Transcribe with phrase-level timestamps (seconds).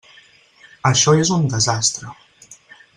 [0.91, 2.15] Això és un desastre.